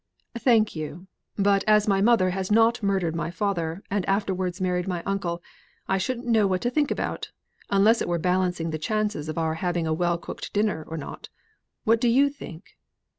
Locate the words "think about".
6.71-7.29